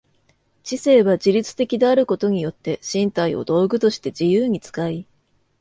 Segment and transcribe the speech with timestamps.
[0.63, 5.05] 知性は自律的であることによって身体を道具として自由に使い、